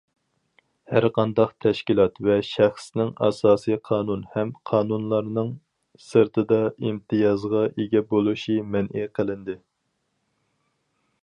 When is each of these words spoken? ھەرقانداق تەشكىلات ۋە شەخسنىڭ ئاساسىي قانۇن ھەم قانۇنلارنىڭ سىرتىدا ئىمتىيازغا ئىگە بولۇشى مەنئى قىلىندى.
ھەرقانداق 0.91 1.51
تەشكىلات 1.65 2.17
ۋە 2.27 2.37
شەخسنىڭ 2.47 3.11
ئاساسىي 3.27 3.79
قانۇن 3.91 4.25
ھەم 4.37 4.55
قانۇنلارنىڭ 4.71 5.53
سىرتىدا 6.07 6.61
ئىمتىيازغا 6.71 7.63
ئىگە 7.71 8.05
بولۇشى 8.15 8.59
مەنئى 8.77 9.07
قىلىندى. 9.19 9.59